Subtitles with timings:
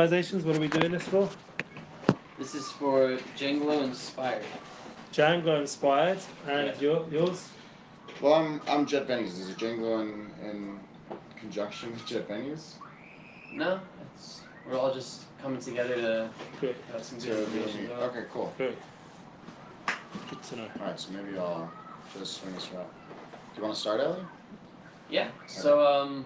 [0.00, 0.44] organizations.
[0.46, 1.28] What are we doing this for?
[2.38, 4.42] This is for Django Inspired.
[5.12, 6.80] Django inspired, and Yeah.
[6.80, 7.50] your, yours?
[8.22, 9.38] Well, I'm I'm Jet Benny's.
[9.38, 10.80] Is it Django in, in
[11.38, 12.76] conjunction with Jet Benny's?
[13.52, 13.78] No,
[14.14, 16.30] it's, we're all just coming together to
[16.62, 16.76] Good.
[16.92, 17.92] have some To good really- information.
[17.92, 18.54] Okay, cool.
[18.56, 18.76] Good.
[20.30, 20.68] Good to know.
[20.80, 21.70] All right, so maybe I'll
[22.18, 22.86] just swing this around.
[22.86, 24.24] Do you want to start, Ellie?
[25.10, 25.28] Yeah.
[25.46, 26.24] So um,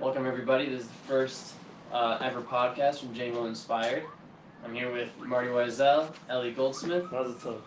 [0.00, 0.68] welcome everybody.
[0.68, 1.54] This is the first
[1.92, 4.04] uh, ever podcast from Django Inspired.
[4.64, 7.06] I'm here with Marty Wiesel, Ellie Goldsmith.
[7.10, 7.62] How's it all?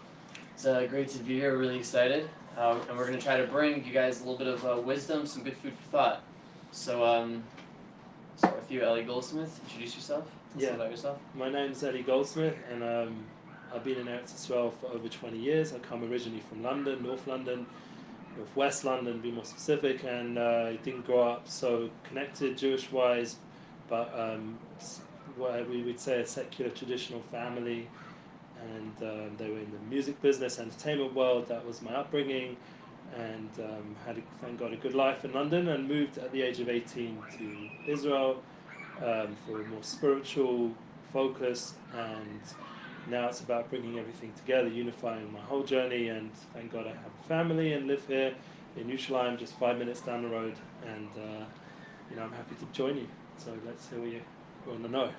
[0.54, 1.58] It's uh, great to be here.
[1.58, 4.66] Really excited, uh, and we're gonna try to bring you guys a little bit of
[4.66, 6.24] uh, wisdom, some good food for thought.
[6.72, 7.44] So um,
[8.36, 9.60] start with you, Ellie Goldsmith.
[9.66, 10.26] Introduce yourself.
[10.54, 10.76] Tell us Yeah.
[10.76, 11.18] about yourself.
[11.36, 13.26] My name's Eddie Goldsmith, and um,
[13.74, 15.74] I've been in Eretz Israel for over 20 years.
[15.74, 17.66] I come originally from London, North London,
[18.36, 22.58] North West London, to be more specific, and uh, I didn't grow up so connected
[22.58, 23.38] Jewish wise,
[23.90, 24.60] but um,
[25.70, 27.88] we would say a secular traditional family.
[28.76, 31.48] And um, they were in the music business, entertainment world.
[31.48, 32.58] That was my upbringing,
[33.16, 36.42] and um, had a, thank God a good life in London, and moved at the
[36.42, 38.44] age of 18 to Israel
[39.02, 40.78] um, for a more spiritual
[41.12, 42.42] focus and
[43.08, 47.12] now it's about bringing everything together unifying my whole journey and thank god i have
[47.20, 48.34] a family and live here
[48.76, 51.46] in Yerushalayim, just five minutes down the road and uh,
[52.10, 53.08] you know i'm happy to join you
[53.40, 54.22] so let's hear what you
[54.68, 55.10] want to know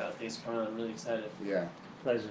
[0.00, 0.66] Uh, thanks for coming.
[0.66, 1.30] I'm really excited.
[1.44, 1.66] Yeah.
[2.02, 2.30] pleasure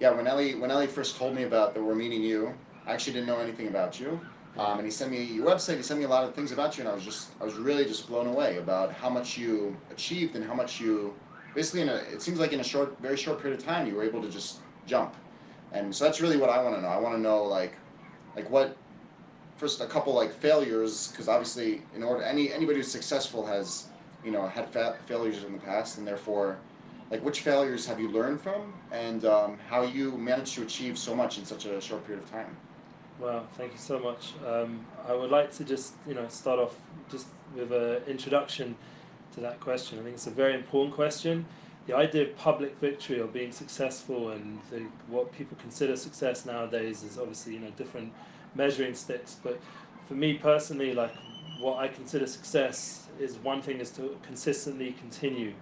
[0.00, 0.10] Yeah.
[0.10, 2.54] When Ellie when Ellie first told me about that we're meeting you,
[2.86, 4.18] I actually didn't know anything about you.
[4.58, 5.76] Um, and he sent me your website.
[5.76, 7.54] He sent me a lot of things about you, and I was just I was
[7.54, 11.14] really just blown away about how much you achieved and how much you
[11.54, 13.94] basically in a it seems like in a short very short period of time you
[13.94, 15.14] were able to just jump.
[15.72, 16.88] And so that's really what I want to know.
[16.88, 17.74] I want to know like
[18.36, 18.76] like what
[19.56, 23.89] first a couple like failures because obviously in order any anybody who's successful has
[24.22, 26.58] you know had fa- failures in the past and therefore
[27.10, 31.14] like which failures have you learned from and um, how you managed to achieve so
[31.14, 32.56] much in such a short period of time
[33.18, 34.34] Well, thank you so much.
[34.44, 36.76] Um, I would like to just you know start off
[37.08, 38.76] just with an introduction
[39.32, 39.98] to that question.
[39.98, 41.46] I think it's a very important question.
[41.86, 47.02] The idea of public victory or being successful and the, what people consider success nowadays
[47.02, 48.12] is obviously you know different
[48.54, 49.36] measuring sticks.
[49.42, 49.62] But
[50.06, 51.14] for me personally, like
[51.56, 55.52] what I consider success is one thing is to consistently continue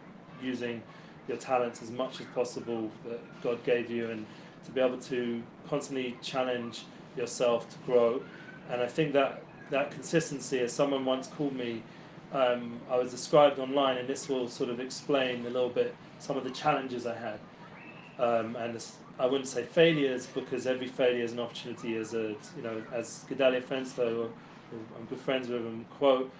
[0.42, 0.82] using
[1.26, 4.24] your talents as much as possible that God gave you and
[4.64, 6.84] to be able to constantly challenge
[7.16, 8.22] yourself to grow.
[8.70, 11.82] And I think that that consistency, as someone once called me,
[12.32, 16.36] um, I was described online, and this will sort of explain a little bit some
[16.36, 17.38] of the challenges I had.
[18.18, 21.96] Um, and this, I wouldn't say failures because every failure is an opportunity.
[21.96, 24.28] As a you know, as Gedalia Fenstow,
[24.72, 26.30] I'm good friends with him, quote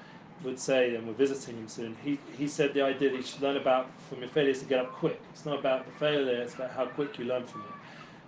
[0.43, 1.97] would say, and we're visiting him soon.
[2.03, 4.81] He he said the idea that you should learn about from your failures to get
[4.81, 5.21] up quick.
[5.33, 7.75] It's not about the failure; it's about how quick you learn from it.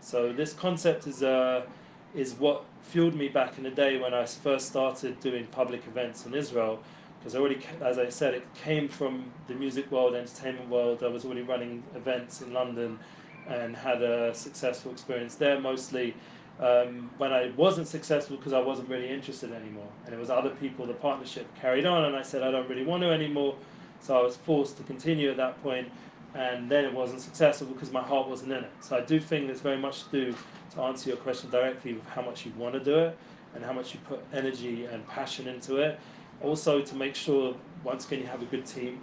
[0.00, 1.66] So this concept is uh,
[2.14, 6.26] is what fueled me back in the day when I first started doing public events
[6.26, 6.82] in Israel.
[7.18, 11.02] Because already, as I said, it came from the music world, entertainment world.
[11.02, 12.98] I was already running events in London,
[13.46, 15.60] and had a successful experience there.
[15.60, 16.14] Mostly
[16.60, 20.50] um, when I wasn't successful because I wasn't really interested anymore, and it was other
[20.50, 20.86] people.
[20.86, 23.56] The partnership carried on, and I said I don't really want to anymore.
[24.00, 25.88] So I was forced to continue at that point,
[26.34, 28.70] and then it wasn't successful because my heart wasn't in it.
[28.80, 30.34] So I do think there's very much to do
[30.74, 33.18] to answer your question directly with how much you want to do it
[33.54, 35.98] and how much you put energy and passion into it.
[36.42, 37.54] Also to make sure
[37.84, 39.00] once again you have a good team.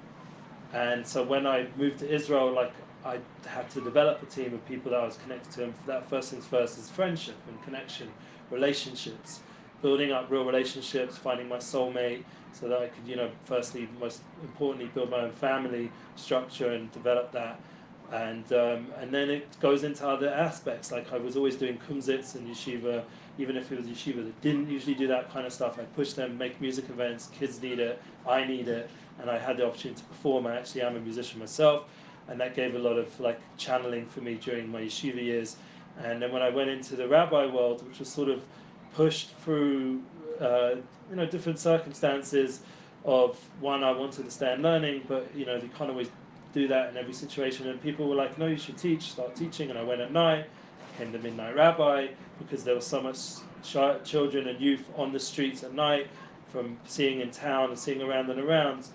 [0.74, 2.74] And so when I moved to Israel, like
[3.06, 5.64] I had to develop a team of people that I was connected to.
[5.66, 8.10] And that first things first is friendship and connection,
[8.52, 9.40] relationships,
[9.82, 14.22] building up real relationships, finding my soulmate, so that I could, you know, firstly, most
[14.42, 17.60] importantly, build my own family structure and develop that.
[18.12, 20.92] And um, and then it goes into other aspects.
[20.92, 23.04] Like I was always doing kumzits and yeshiva,
[23.38, 25.78] even if it was yeshiva that didn't usually do that kind of stuff.
[25.78, 27.28] I push them, make music events.
[27.38, 28.90] Kids need it, I need it,
[29.20, 30.48] and I had the opportunity to perform.
[30.48, 31.86] I actually am a musician myself,
[32.28, 35.58] and that gave a lot of like channeling for me during my yeshiva years.
[36.04, 38.44] And then when I went into the rabbi world, which was sort of
[38.94, 40.02] pushed through,
[40.40, 40.76] uh,
[41.10, 42.62] you know, different circumstances.
[43.06, 46.10] Of one, I wanted to stay in learning, but you know, you can't always
[46.52, 47.70] do that in every situation.
[47.70, 49.04] And people were like, "No, you should teach.
[49.12, 50.48] Start teaching." And I went at night,
[50.92, 52.08] became the midnight rabbi
[52.40, 53.18] because there was so much
[53.72, 56.08] chi- children and youth on the streets at night,
[56.50, 58.88] from seeing in town and seeing around and around.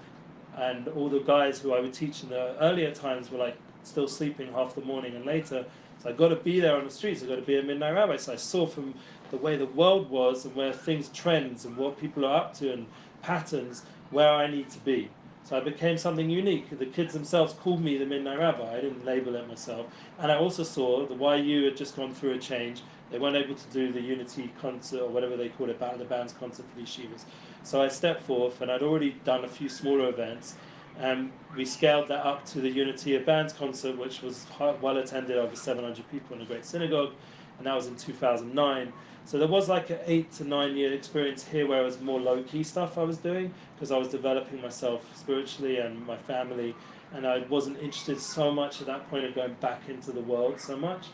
[0.56, 4.08] And all the guys who I would teach in the earlier times were like still
[4.08, 5.64] sleeping half the morning and later.
[6.02, 7.22] So I got to be there on the streets.
[7.22, 8.16] I got to be a midnight rabbi.
[8.16, 8.94] So I saw from
[9.30, 12.72] the way the world was and where things trends and what people are up to
[12.72, 12.86] and
[13.22, 15.08] patterns where I need to be.
[15.44, 16.70] So I became something unique.
[16.78, 18.76] The kids themselves called me the Midnight Rabbi.
[18.76, 19.86] I didn't label it myself.
[20.18, 22.82] And I also saw the YU had just gone through a change.
[23.10, 26.32] They weren't able to do the Unity concert or whatever they call it, the band's
[26.32, 27.24] concert for the yeshivas.
[27.64, 30.54] So I stepped forth, and I'd already done a few smaller events.
[30.98, 34.46] And we scaled that up to the Unity of Bands concert, which was
[34.80, 37.12] well attended, over 700 people in a great synagogue.
[37.58, 38.92] And that was in 2009.
[39.24, 42.20] So there was like an eight to nine year experience here where it was more
[42.20, 46.74] low key stuff I was doing because I was developing myself spiritually and my family,
[47.12, 50.60] and I wasn't interested so much at that point of going back into the world
[50.60, 51.06] so much.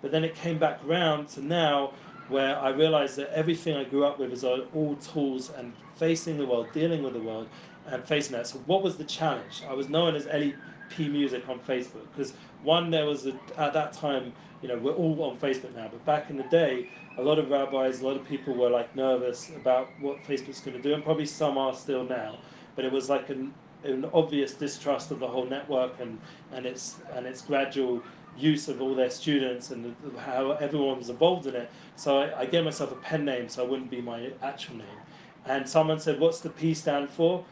[0.00, 1.92] But then it came back round to now
[2.28, 6.46] where I realized that everything I grew up with is all tools and facing the
[6.46, 7.48] world, dealing with the world,
[7.86, 8.46] and facing that.
[8.46, 9.62] So what was the challenge?
[9.68, 10.54] I was known as Ellie
[10.88, 14.92] P Music on Facebook because one there was a, at that time you know we're
[14.92, 16.86] all on Facebook now, but back in the day
[17.18, 20.76] a lot of rabbis, a lot of people were like nervous about what Facebook's going
[20.76, 22.38] to do, and probably some are still now.
[22.74, 23.54] But it was like an,
[23.84, 26.18] an obvious distrust of the whole network and,
[26.52, 28.02] and its and its gradual
[28.36, 31.70] use of all their students and how everyone was involved in it.
[31.96, 35.00] So I, I gave myself a pen name so I wouldn't be my actual name.
[35.46, 37.44] And someone said, "What's the P stand for?"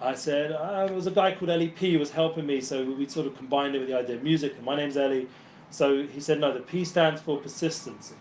[0.00, 2.84] I said, uh, "It was a guy called Ellie P who was helping me, so
[2.84, 5.28] we sort of combined it with the idea of music." And my name's Ellie.
[5.70, 8.16] So he said, "No, the P stands for persistency."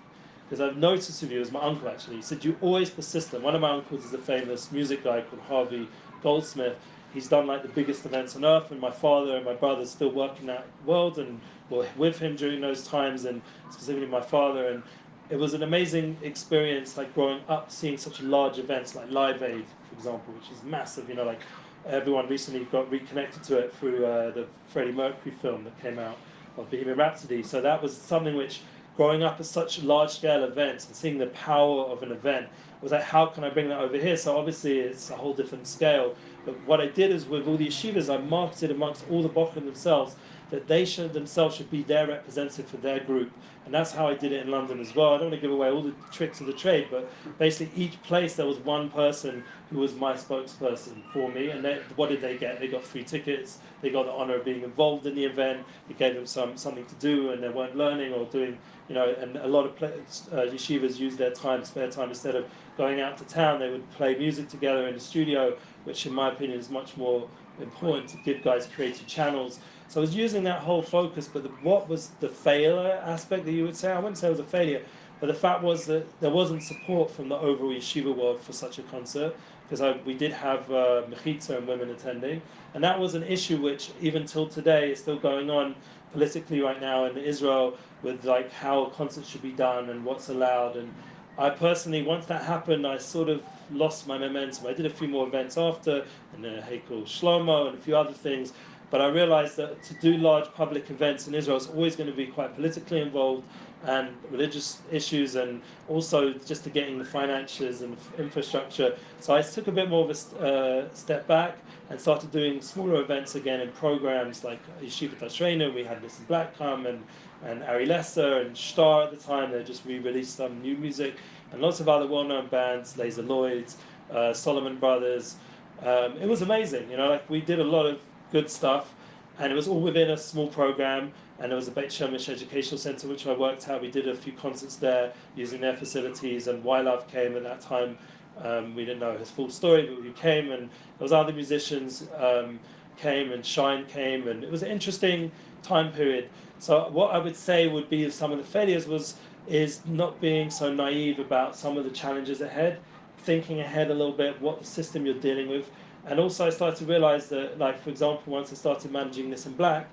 [0.47, 2.17] because I've noticed of you as my uncle actually.
[2.17, 3.43] He said you always persistent.
[3.43, 5.87] One of my uncles is a famous music guy called Harvey
[6.21, 6.77] Goldsmith.
[7.13, 10.11] He's done like the biggest events on earth, and my father and my brother still
[10.11, 11.39] work in that world and
[11.69, 14.67] were with him during those times, and specifically my father.
[14.67, 14.83] And
[15.29, 19.65] it was an amazing experience, like growing up, seeing such large events like Live Aid,
[19.89, 21.07] for example, which is massive.
[21.09, 21.39] You know, like
[21.87, 26.17] everyone recently got reconnected to it through uh, the Freddie Mercury film that came out
[26.57, 27.43] of Bohemian Rhapsody.
[27.43, 28.61] So that was something which
[28.95, 32.47] growing up at such large scale events and seeing the power of an event
[32.81, 34.15] was like, how can I bring that over here?
[34.15, 36.15] So obviously it's a whole different scale.
[36.45, 39.65] But what I did is with all the yeshivas, I marketed amongst all the bochum
[39.65, 40.15] themselves
[40.51, 43.31] that they should themselves should be their representative for their group.
[43.65, 45.15] And that's how I did it in London as well.
[45.15, 47.09] I don't want to give away all the tricks of the trade, but
[47.39, 51.49] basically each place there was one person who was my spokesperson for me.
[51.49, 52.59] And they, what did they get?
[52.59, 53.59] They got free tickets.
[53.81, 55.65] They got the honor of being involved in the event.
[55.89, 58.57] It gave them some something to do, and they weren't learning or doing
[58.87, 59.91] you know, and a lot of play,
[60.31, 62.45] uh, yeshivas use their time, spare time, instead of
[62.77, 66.29] going out to town, they would play music together in the studio, which in my
[66.31, 67.27] opinion is much more
[67.59, 69.59] important to give guys creative channels.
[69.87, 73.53] So I was using that whole focus, but the, what was the failure aspect that
[73.53, 73.91] you would say?
[73.91, 74.81] I wouldn't say it was a failure,
[75.19, 78.77] but the fact was that there wasn't support from the overall yeshiva world for such
[78.77, 79.35] a concert,
[79.69, 82.41] because we did have uh, mechitza and women attending,
[82.73, 85.75] and that was an issue which even till today is still going on
[86.13, 90.77] politically right now in Israel with like how concerts should be done and what's allowed.
[90.77, 90.93] And
[91.37, 94.67] I personally, once that happened, I sort of lost my momentum.
[94.67, 98.13] I did a few more events after, and then Heichal Shlomo and a few other
[98.13, 98.53] things.
[98.91, 102.15] But I realized that to do large public events in Israel is always going to
[102.15, 103.43] be quite politically involved
[103.83, 108.97] and religious issues, and also just to getting the finances and infrastructure.
[109.19, 110.09] So I took a bit more of
[110.41, 111.57] a uh, step back
[111.89, 115.73] and started doing smaller events again in programs like Yeshiva Tashreinu.
[115.73, 117.03] We had Nissim Black come and,
[117.43, 119.51] and Ari Lesser and Star at the time.
[119.51, 121.15] They just re released some new music
[121.51, 123.77] and lots of other well known bands, Lazer Lloyds,
[124.11, 125.35] uh, Solomon Brothers.
[125.81, 127.99] Um, it was amazing, you know, like we did a lot of
[128.31, 128.93] good stuff
[129.39, 131.11] and it was all within a small program.
[131.39, 133.81] And there was a Beit Shemesh Educational Center which I worked at.
[133.81, 137.97] We did a few concerts there using their facilities, and Love came at that time.
[138.41, 140.51] Um, we didn't know his full story, but he came.
[140.51, 142.59] And there was other musicians um,
[142.97, 146.29] came and Shine came, and it was an interesting time period.
[146.59, 149.15] So what I would say would be some of the failures was
[149.47, 152.79] is not being so naive about some of the challenges ahead,
[153.19, 155.69] thinking ahead a little bit what system you're dealing with,
[156.07, 159.55] and also I started to realize that, like for example, once I started managing Nissim
[159.57, 159.87] Black,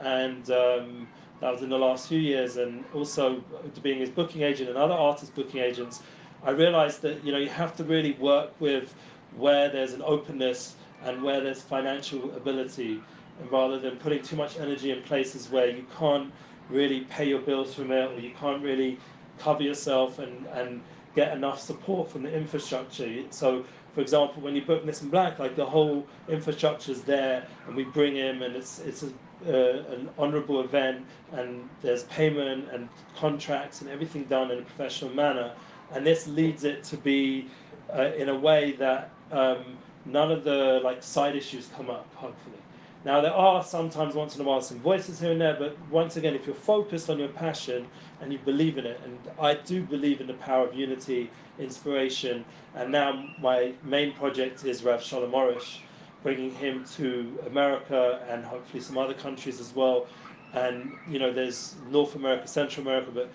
[0.00, 1.08] and um,
[1.40, 3.42] that was in the last few years, and also
[3.82, 6.02] being his booking agent and other artists' booking agents
[6.42, 8.94] I realized that you know you have to really work with
[9.36, 13.00] where there's an openness and where there's financial ability,
[13.40, 16.32] and rather than putting too much energy in places where you can't
[16.70, 18.98] really pay your bills from it or you can't really
[19.38, 20.80] cover yourself and, and
[21.14, 23.22] get enough support from the infrastructure.
[23.30, 23.64] So,
[23.94, 27.84] for example, when you book Nissim Black, like the whole infrastructure is there, and we
[27.84, 29.10] bring him, and it's it's a,
[29.46, 29.50] uh,
[29.92, 35.52] an honourable event, and there's payment and contracts and everything done in a professional manner
[35.92, 37.46] and this leads it to be
[37.94, 42.06] uh, in a way that um, none of the like side issues come up.
[42.14, 42.58] Hopefully,
[43.04, 46.16] now there are sometimes once in a while some voices here and there, but once
[46.16, 47.86] again, if you're focused on your passion
[48.20, 52.44] and you believe in it, and I do believe in the power of unity, inspiration,
[52.74, 55.78] and now my main project is Rav Shalom Arush,
[56.22, 60.06] bringing him to America and hopefully some other countries as well.
[60.54, 63.30] And you know, there's North America, Central America, but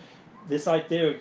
[0.50, 1.16] this idea of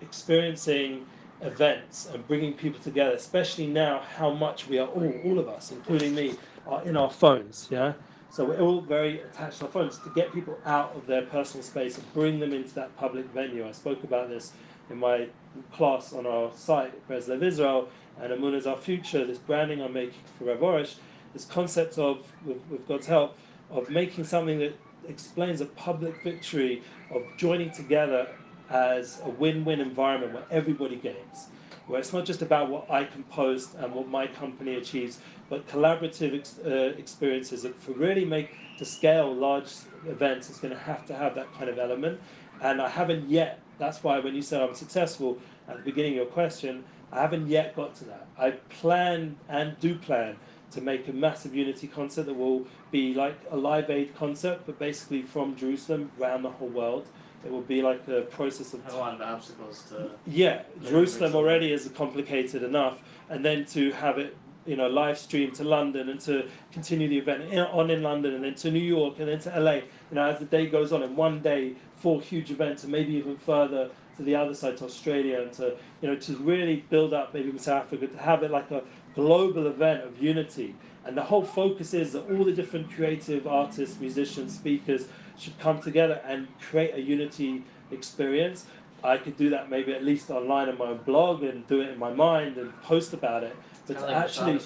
[0.00, 1.06] experiencing
[1.40, 5.72] events and bringing people together, especially now, how much we are all, all of us,
[5.72, 6.34] including me,
[6.66, 7.68] are in our phones.
[7.70, 7.92] Yeah.
[8.30, 11.62] So we're all very attached to our phones to get people out of their personal
[11.62, 13.66] space and bring them into that public venue.
[13.66, 14.52] I spoke about this
[14.90, 15.28] in my
[15.72, 17.88] class on our site, Breslev Israel,
[18.20, 20.96] and Amun is our future, this branding I'm making for Rav Arush,
[21.32, 23.36] this concept of, with, with God's help,
[23.70, 28.28] of making something that explains a public victory of joining together
[28.70, 31.48] as a win-win environment where everybody gains
[31.86, 35.18] where it's not just about what I can post and what my company achieves,
[35.50, 39.70] but collaborative ex- uh, experiences that for really make to scale large
[40.06, 42.20] events, it's going to have to have that kind of element.
[42.62, 43.60] And I haven't yet.
[43.78, 45.38] That's why when you said I'm successful
[45.68, 48.26] at the beginning of your question, I haven't yet got to that.
[48.38, 50.36] I plan and do plan
[50.72, 54.78] to make a massive Unity concert that will be like a Live Aid concert, but
[54.78, 57.06] basically from Jerusalem around the whole world.
[57.44, 60.10] It will be like a process of A lot of obstacles to.
[60.26, 64.34] yeah, Yeah, Jerusalem already is complicated enough, and then to have it,
[64.66, 68.34] you know, live stream to London and to continue the event in, on in London
[68.34, 69.74] and then to New York and then to LA.
[69.74, 73.14] You know, as the day goes on, in one day, four huge events, and maybe
[73.14, 77.12] even further to the other side to Australia, and to you know, to really build
[77.12, 78.82] up maybe South Africa to have it like a
[79.14, 80.74] global event of unity.
[81.04, 85.06] And the whole focus is that all the different creative artists, musicians, speakers
[85.38, 88.66] should come together and create a unity experience.
[89.02, 91.98] I could do that maybe at least online in my blog and do it in
[91.98, 93.54] my mind and post about it.
[93.86, 94.60] But to like actually,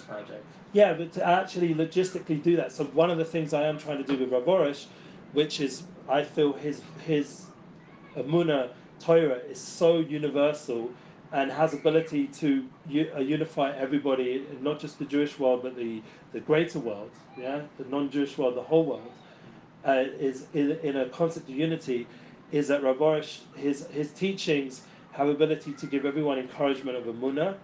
[0.73, 2.73] yeah, but to actually logistically do that.
[2.73, 4.87] So one of the things I am trying to do with Rav Arush,
[5.33, 7.47] which is I feel his his
[8.17, 8.71] Amuna
[9.01, 10.91] Torah is so universal
[11.33, 16.41] and has ability to uh, unify everybody, not just the Jewish world, but the, the
[16.41, 19.13] greater world, yeah, the non-Jewish world, the whole world,
[19.85, 22.07] uh, is in, in a concept of unity,
[22.51, 24.83] is that Rav Arush, his his teachings
[25.13, 27.57] have ability to give everyone encouragement of Amunah,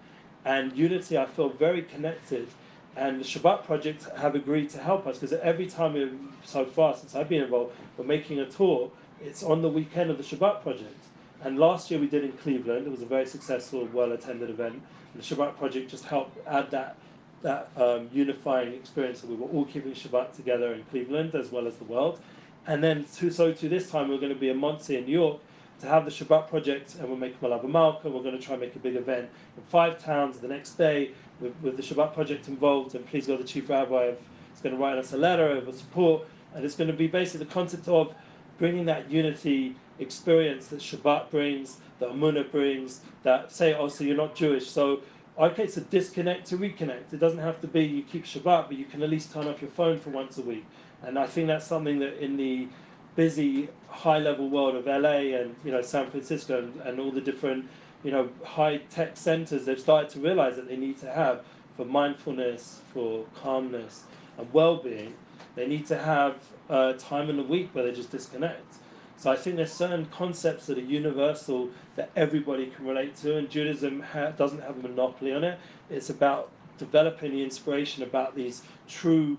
[0.44, 1.18] and unity.
[1.18, 2.48] I feel very connected,
[2.96, 6.10] and the Shabbat project have agreed to help us because every time we
[6.44, 8.90] so far since I've been involved, we're making a tour.
[9.22, 11.04] It's on the weekend of the Shabbat project.
[11.42, 12.86] And last year we did in Cleveland.
[12.86, 14.74] It was a very successful, well-attended event.
[15.12, 16.96] And the Shabbat project just helped add that
[17.42, 21.66] that um, unifying experience that we were all keeping Shabbat together in Cleveland as well
[21.66, 22.18] as the world.
[22.66, 25.12] And then to, so to this time we're going to be in Monsey in New
[25.12, 25.40] York
[25.84, 28.08] to have the Shabbat project, and we'll make Melave Malka.
[28.08, 31.10] We're going to try and make a big event in five towns the next day
[31.40, 32.94] with, with the Shabbat project involved.
[32.94, 34.12] And please go the chief rabbi
[34.54, 37.44] is going to write us a letter of support, and it's going to be basically
[37.46, 38.14] the concept of
[38.58, 44.16] bringing that unity experience that Shabbat brings, that Amunah brings, that say, oh, so you're
[44.16, 44.68] not Jewish.
[44.68, 45.00] So,
[45.38, 47.12] okay, so disconnect to reconnect.
[47.12, 49.60] It doesn't have to be you keep Shabbat, but you can at least turn off
[49.60, 50.64] your phone for once a week.
[51.02, 52.68] And I think that's something that in the
[53.16, 57.20] busy high level world of LA and you know San Francisco and, and all the
[57.20, 57.68] different
[58.02, 61.42] you know high tech centers they've started to realize that they need to have
[61.76, 64.04] for mindfulness for calmness
[64.38, 65.14] and well-being
[65.54, 66.36] they need to have
[66.68, 68.74] uh, time in the week where they just disconnect.
[69.16, 73.48] So I think there's certain concepts that are universal that everybody can relate to and
[73.48, 75.58] Judaism ha- doesn't have a monopoly on it.
[75.88, 79.38] It's about developing the inspiration about these true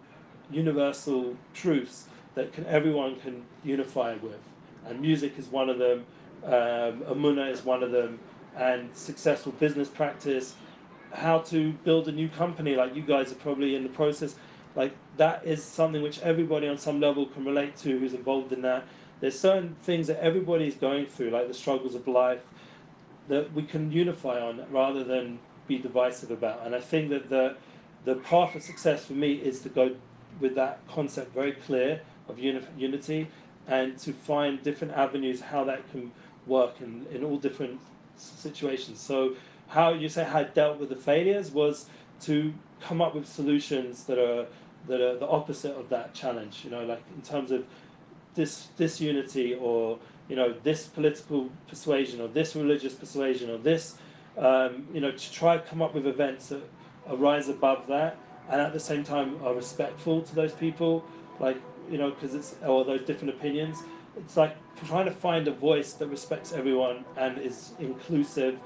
[0.50, 4.40] universal truths that can everyone can unify with.
[4.86, 6.06] And music is one of them.
[6.44, 8.20] Um, Amuna is one of them.
[8.56, 10.56] And successful business practice,
[11.12, 14.36] how to build a new company, like you guys are probably in the process.
[14.76, 18.62] Like that is something which everybody on some level can relate to who's involved in
[18.62, 18.86] that.
[19.22, 22.42] There's certain things that everybody is going through, like the struggles of life,
[23.30, 26.66] that we can unify on rather than be divisive about.
[26.66, 27.56] And I think that the
[28.04, 29.96] the path of success for me is to go
[30.40, 33.28] with that concept very clear of uni- unity
[33.68, 36.12] and to find different avenues how that can
[36.48, 37.80] work in, in all different
[38.18, 39.00] situations.
[39.00, 39.36] So,
[39.68, 41.88] how you say I dealt with the failures was
[42.22, 44.46] to come up with solutions that are
[44.88, 46.62] that are the opposite of that challenge.
[46.64, 47.66] You know, like in terms of
[48.36, 53.96] this disunity or you know this political persuasion or this religious persuasion or this
[54.38, 56.62] um, you know to try to come up with events that
[57.10, 58.18] arise above that
[58.50, 61.04] and at the same time are respectful to those people
[61.40, 61.58] like
[61.90, 63.84] you know because it's all those different opinions
[64.18, 68.60] it's like trying to find a voice that respects everyone and is inclusive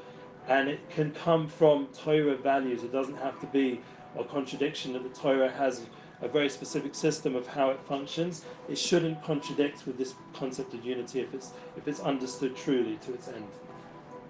[0.47, 3.81] and it can come from Torah values it doesn't have to be
[4.17, 5.85] a contradiction that the Torah has
[6.21, 10.83] a very specific system of how it functions it shouldn't contradict with this concept of
[10.85, 13.47] unity if it's if it's understood truly to its end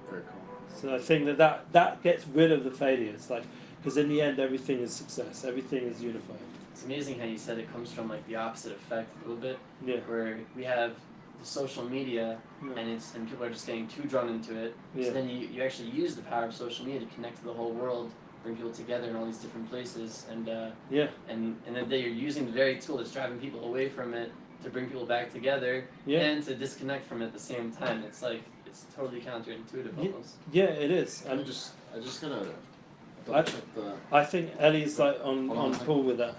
[0.10, 0.42] Very cool.
[0.76, 3.30] so I think that, that that gets rid of the failures.
[3.30, 3.44] Like
[3.82, 5.46] because in the end, everything is success.
[5.46, 6.38] Everything is unified.
[6.80, 9.60] It's amazing how you said it comes from like the opposite effect a little bit,
[9.86, 9.98] Yeah.
[10.08, 10.94] where we have
[11.42, 12.80] the social media Yeah.
[12.80, 14.74] and it's and people are just getting too drawn into it.
[14.96, 15.08] Yeah.
[15.08, 17.52] So then you, you actually use the power of social media to connect to the
[17.52, 18.12] whole world,
[18.44, 21.10] bring people together in all these different places, and uh, Yeah.
[21.28, 24.32] and and then you're using the very tool that's driving people away from it
[24.64, 26.20] to bring people back together Yeah.
[26.30, 28.06] and to disconnect from it at the same time.
[28.06, 30.12] It's like it's totally counterintuitive Yeah.
[30.12, 30.36] almost.
[30.54, 31.26] Yeah, it is.
[31.30, 35.60] I'm just I just gotta I- double check the I think Ellie's like on, Hold
[35.60, 36.36] on on a board with that.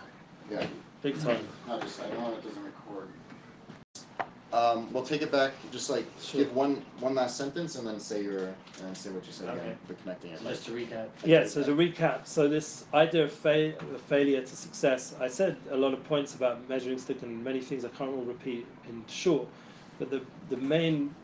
[0.51, 0.67] Yeah.
[1.03, 1.47] Big time.
[1.67, 3.09] No, just I know it doesn't record.
[4.53, 5.53] Um, we'll take it back.
[5.71, 6.43] Just like Sure.
[6.45, 9.49] give one one last sentence and then say your and then say what you said
[9.49, 9.61] Okay.
[9.61, 9.79] again.
[9.89, 10.41] The connecting it.
[10.41, 11.07] So just to recap.
[11.25, 13.75] Yeah, so to recap, so this idea of fa-
[14.09, 17.85] failure to success, I said a lot of points about measuring stick and many things
[17.85, 19.47] I can't all repeat in short,
[20.01, 21.15] but the, the main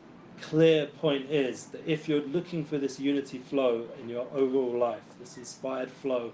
[0.41, 5.03] clear point is that if you're looking for this unity flow in your overall life,
[5.19, 6.31] this inspired flow,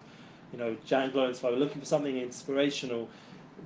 [0.53, 3.09] you know, Jan Glow inspired, we're looking for something inspirational,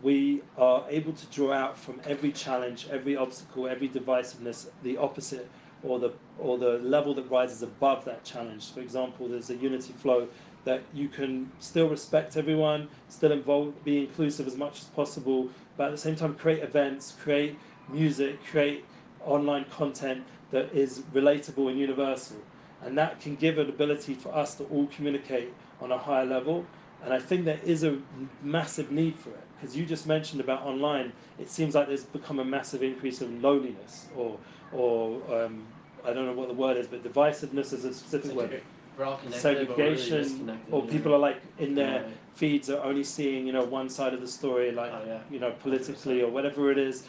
[0.03, 5.49] we are able to draw out from every challenge, every obstacle, every divisiveness, the opposite
[5.83, 8.71] or the or the level that rises above that challenge.
[8.73, 10.29] For example, there's a unity flow
[10.65, 15.87] that you can still respect everyone, still involve, be inclusive as much as possible, but
[15.87, 17.57] at the same time create events, create
[17.89, 18.85] music, create
[19.25, 22.37] online content that is relatable and universal.
[22.85, 26.65] And that can give an ability for us to all communicate on a higher level.
[27.03, 27.99] And I think there is a
[28.43, 31.13] massive need for it because you just mentioned about online.
[31.39, 34.39] It seems like there's become a massive increase of loneliness or
[34.73, 35.65] or um,
[36.05, 38.63] I don't know what the word is, but divisiveness is a specific word.
[38.99, 41.17] we're all connected, really Segregation, or people know?
[41.17, 42.09] are like in their Yeah.
[42.35, 45.21] feeds are only seeing you know one side of the story, like Oh, yeah.
[45.31, 47.07] you know politically or whatever it is.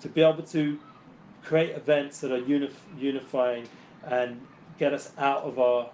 [0.00, 0.78] To be able to
[1.42, 3.66] create events that are unif- unifying
[4.04, 4.40] and
[4.80, 5.86] get us out of our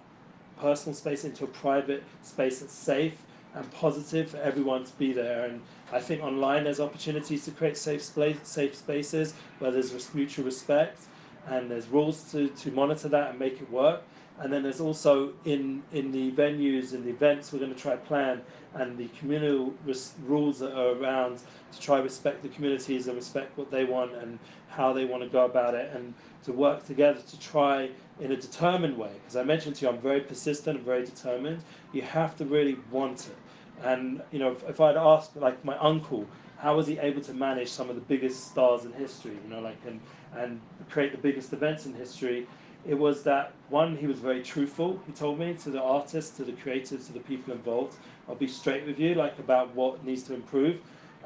[0.61, 3.21] personal space into a private space that's safe
[3.53, 5.45] and positive for everyone to be there.
[5.45, 8.01] And I think online there's opportunities to create safe
[8.43, 10.99] safe spaces where there's res- mutual respect
[11.49, 14.01] and there's rules to, to monitor that and make it work.
[14.39, 17.95] And then there's also in in the venues and the events we're going to try
[17.95, 18.41] plan
[18.75, 21.39] and the communal res- rules that are around
[21.71, 24.37] to try respect the communities and respect what they want and
[24.69, 28.35] how they want to go about it and to work together to try in a
[28.37, 29.11] determined way.
[29.21, 31.63] Because i mentioned to you i'm very persistent and very determined.
[31.91, 33.35] You have to really want it.
[33.83, 37.33] And you know if, if i'd asked like my uncle how was he able to
[37.33, 39.99] manage some of the biggest stars in history you know like and
[40.35, 42.47] and create the biggest events in history
[42.87, 46.43] it was that one he was very truthful he told me to the artists to
[46.43, 47.95] the creators to the people involved.
[48.27, 50.79] I'll be straight with you like about what needs to improve.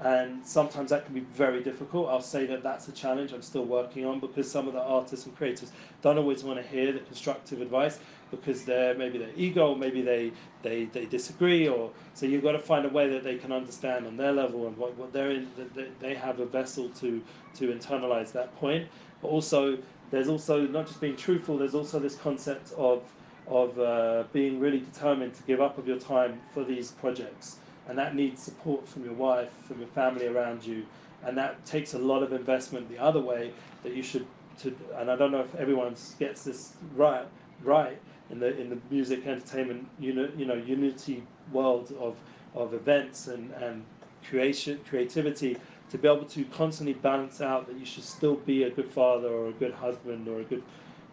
[0.04, 2.10] And sometimes that can be very difficult.
[2.10, 5.28] I'll say that that's a challenge i'm still working on because some of the artists
[5.28, 5.72] and creators
[6.02, 8.00] don't always want to hear the constructive advice
[8.32, 10.32] because they're maybe their ego maybe they,
[10.64, 14.08] they, they disagree or so you've got to find a way that they can understand
[14.08, 17.22] on their level and what, what they're in that they, they have a vessel to
[17.54, 18.88] to internalize that point.
[19.22, 19.78] But also
[20.12, 23.04] there's also not just being truthful there's also this concept of
[23.48, 27.58] of uh, being really determined to give up of your time for these projects.
[27.88, 30.86] And that needs support from your wife from your family around you.
[31.24, 33.52] And that takes a lot of investment the other way
[33.84, 34.26] that you should
[34.60, 37.26] to and I don't know if everyone gets this right
[37.64, 37.98] right
[38.30, 42.16] in the in the music entertainment uni, you know unity world of
[42.54, 43.84] of events and and
[44.30, 45.58] creation creativity
[45.92, 49.28] to be able to constantly balance out that you should still be a good father
[49.28, 50.64] or a good husband or a good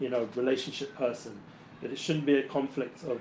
[0.01, 1.37] you know relationship person
[1.83, 3.21] that it shouldn't be a conflict of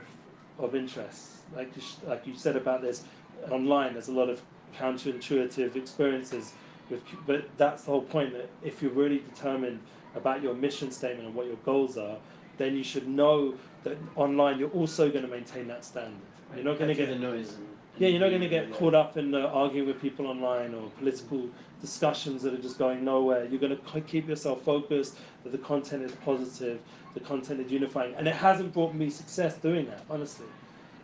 [0.60, 3.04] of interests like you, sh- like you said about this
[3.50, 4.42] online there's a lot of
[4.78, 6.54] counterintuitive experiences
[6.90, 9.80] with but that's the whole point that if you're really determined
[10.16, 12.18] about your mission statement and what your goals are
[12.58, 16.14] then you should know that online you're also going to maintain that standard
[16.56, 17.58] you're not going to get the noise.
[18.00, 20.92] Yeah, you're not going to get caught up in uh, arguing with people online or
[21.00, 21.50] political
[21.82, 23.46] discussions that are just going nowhere.
[23.46, 26.80] You're going to keep yourself focused that the content is positive,
[27.16, 30.06] the content is unifying, and it hasn't brought me success doing that.
[30.12, 30.46] Honestly,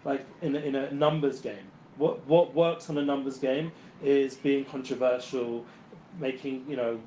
[0.06, 1.66] like in a, in a numbers game,
[1.98, 3.72] what what works on a numbers game
[4.04, 5.66] is being controversial,
[6.20, 7.00] making you know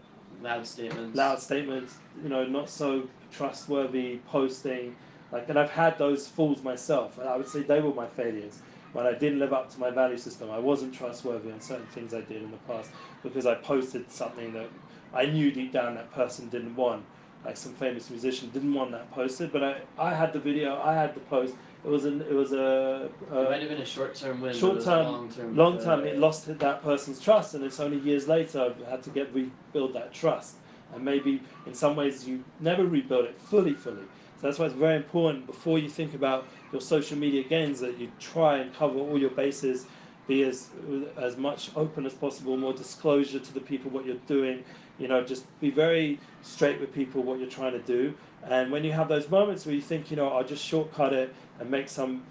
[0.43, 1.17] loud statements.
[1.17, 1.95] loud statements,
[2.25, 4.97] you know, not so trustworthy posting.
[5.31, 8.63] Like, and I've had those fools myself, and I would say they were my failures
[8.97, 10.51] when I didn't live up to my value system.
[10.51, 12.91] I wasn't trustworthy on certain things I did in the past
[13.23, 14.71] because I posted something that
[15.13, 17.05] I knew deep down that person didn't want.
[17.45, 20.95] Like some famous musician didn't want that posted, but I, I had the video, I
[20.95, 21.55] had the post.
[21.85, 24.55] It was an it was a, It might have been a short-term win.
[24.55, 26.05] Short term, long uh, term.
[26.05, 29.93] It lost that person's trust, and it's only years later I've had to get rebuild
[29.93, 30.57] that trust.
[30.95, 34.05] And maybe in some ways you never rebuild it fully, fully.
[34.41, 37.99] So that's why it's very important before you think about your social media gains that
[37.99, 39.87] you try and cover all your bases,
[40.27, 40.69] be as
[41.17, 44.63] as much open as possible, more disclosure to the people what you're doing.
[44.99, 48.15] You know, just be very straight with people what you're trying to do.
[48.45, 51.35] And when you have those moments where you think, you know, I'll just shortcut it
[51.61, 52.23] and make some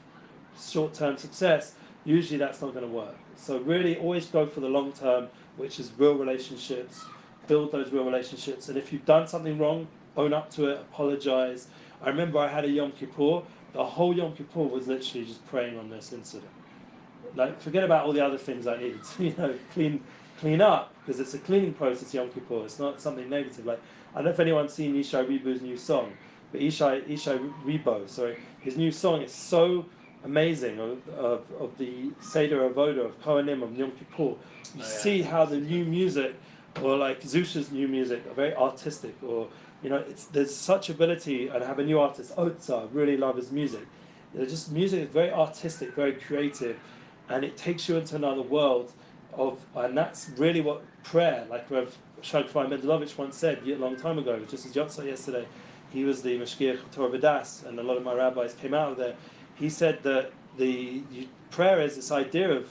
[0.60, 3.16] short-term success, usually that's not going to work.
[3.36, 7.06] So really, always go for the long term, which is real relationships.
[7.48, 9.88] Build those real relationships, and if you've done something wrong,
[10.18, 11.68] own up to it, apologize.
[12.06, 13.42] I remember I had a Yom Kippur.
[13.74, 16.52] The whole Yom Kippur was literally just praying on this incident.
[17.36, 20.02] Like, forget about all the other things I needed to, you know, clean,
[20.40, 22.14] clean up because it's a cleaning process.
[22.14, 22.64] Yom Kippur.
[22.66, 23.66] It's not something negative.
[23.66, 23.82] Like,
[24.14, 26.14] I don't know if anyone's seen Yishai Ribo's new song,
[26.52, 29.86] but Yishai Yishai Ribo, sorry, his new song is so
[30.24, 34.24] amazing of, of, of the Seder Avoda of Kohanim of Yom Kippur.
[34.24, 34.38] You Oh,
[34.78, 34.84] yeah.
[34.84, 36.36] see how the new music,
[36.82, 39.48] or like Zusha's new music, are very artistic, or
[39.86, 41.48] you know, it's there's such ability.
[41.50, 43.86] And I have a new artist, Otza, I really love his music.
[44.34, 46.80] They're just music is very artistic, very creative,
[47.30, 48.92] and it takes you into another world
[49.34, 54.18] of, and that's really what prayer, like Rev Shagfai Mendelovich once said a long time
[54.18, 55.46] ago, just as Yotza yesterday.
[55.94, 59.16] He was the Mashgiach Torah and a lot of my rabbis came out of there.
[59.54, 61.04] He said that the
[61.52, 62.68] prayer is this idea of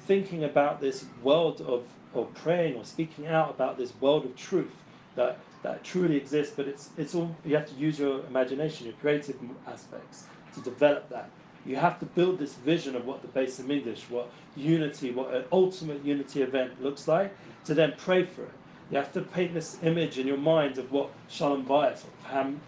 [0.00, 4.74] thinking about this world of, of praying or speaking out about this world of truth
[5.14, 8.96] that that truly exists, but it's it's all you have to use your imagination, your
[8.96, 11.30] creative aspects to develop that.
[11.66, 15.34] You have to build this vision of what the base of English, what unity, what
[15.34, 18.52] an ultimate unity event looks like, to then pray for it.
[18.90, 22.04] You have to paint this image in your mind of what shalom bayis,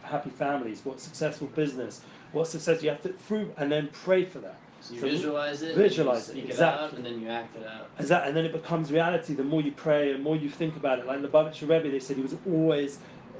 [0.02, 2.00] happy families, what successful business,
[2.32, 4.56] what success you have to through, and then pray for that.
[4.80, 6.96] So you visualize it, visualize it, speak it out, exactly.
[6.96, 7.96] and then you act it out.
[7.98, 9.34] That, and then it becomes reality.
[9.34, 11.06] The more you pray, and more you think about it.
[11.06, 12.98] Like the Lubavitcher Rebbe, they said he was always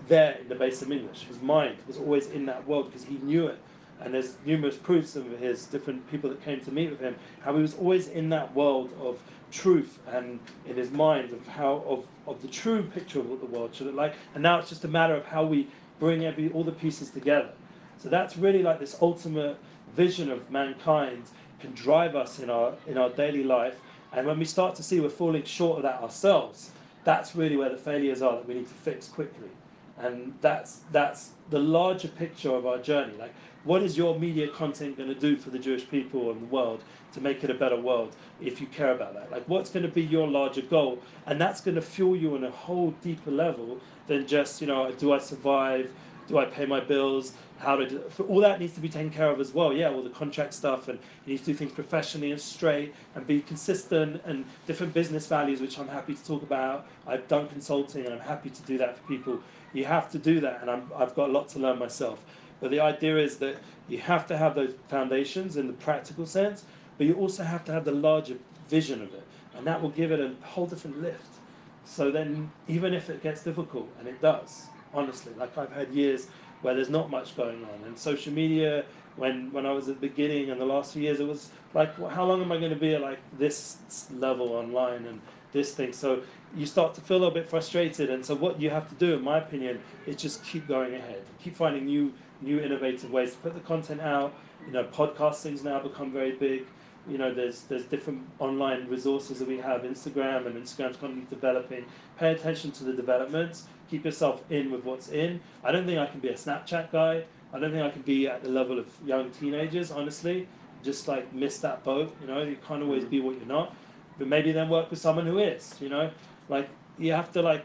[0.08, 1.24] there in the base of English.
[1.24, 3.58] His mind was always in that world because he knew it.
[4.00, 7.54] And there's numerous proofs of his different people that came to meet with him, how
[7.56, 9.18] he was always in that world of
[9.50, 13.46] truth and in his mind of how of, of the true picture of what the
[13.46, 14.14] world should look like.
[14.34, 17.50] And now it's just a matter of how we bring every all the pieces together.
[17.98, 19.58] So that's really like this ultimate
[19.98, 21.24] vision of mankind
[21.58, 23.80] can drive us in our in our daily life.
[24.12, 26.70] And when we start to see we're falling short of that ourselves,
[27.02, 29.50] that's really where the failures are that we need to fix quickly.
[29.98, 33.16] And that's that's the larger picture of our journey.
[33.18, 33.34] Like
[33.64, 36.80] what is your media content going to do for the Jewish people and the world
[37.14, 39.32] to make it a better world if you care about that?
[39.32, 41.00] Like what's going to be your larger goal?
[41.26, 44.92] And that's going to fuel you on a whole deeper level than just, you know,
[44.92, 45.90] do I survive?
[46.28, 47.32] Do I pay my bills?
[47.58, 49.72] How to do, all that needs to be taken care of as well.
[49.72, 53.26] Yeah, all the contract stuff, and you need to do things professionally and straight, and
[53.26, 56.86] be consistent, and different business values, which I'm happy to talk about.
[57.06, 59.40] I've done consulting, and I'm happy to do that for people.
[59.72, 62.24] You have to do that, and I'm, I've got a lot to learn myself.
[62.60, 63.56] But the idea is that
[63.88, 66.64] you have to have those foundations in the practical sense,
[66.98, 68.36] but you also have to have the larger
[68.68, 69.24] vision of it,
[69.56, 71.38] and that will give it a whole different lift.
[71.84, 76.28] So then, even if it gets difficult, and it does, honestly, like I've had years
[76.60, 78.84] where there's not much going on, and social media,
[79.16, 81.96] when when I was at the beginning and the last few years, it was like,
[81.98, 85.20] well, how long am I going to be at like this level online and
[85.52, 85.92] this thing?
[85.92, 89.14] So you start to feel a bit frustrated, and so what you have to do,
[89.14, 93.38] in my opinion, is just keep going ahead, keep finding new new innovative ways to
[93.38, 94.38] put the content out.
[94.66, 96.72] You know, podcasting's now become very big
[97.08, 101.84] you know there's there's different online resources that we have instagram and instagram's constantly developing.
[102.18, 103.66] Pay attention to the developments.
[103.90, 105.40] Keep yourself in with what's in.
[105.64, 107.24] I don't think i can be a snapchat guy.
[107.52, 110.48] I don't think i can be at the level of young teenagers honestly.
[110.84, 112.42] Just like miss that boat you know?
[112.42, 113.10] You can't always mm.
[113.10, 113.74] be what you're not.
[114.18, 116.10] But maybe then work with someone who is you know?
[116.48, 116.68] Like
[116.98, 117.64] you have to like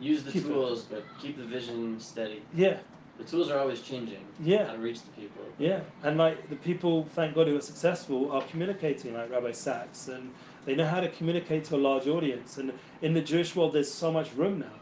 [0.00, 0.48] Use the Keep it.
[0.48, 2.42] tools, but keep the vision steady.
[2.54, 2.78] yeah
[3.20, 4.24] The tools are always changing.
[4.42, 5.44] yeah How to reach the people.
[5.58, 10.08] Yeah, and like the people, thank God, who are successful are communicating, like Rabbi Sachs,
[10.08, 10.32] and
[10.64, 12.56] they know how to communicate to a large audience.
[12.56, 14.72] And in the Jewish world, there's so much room now.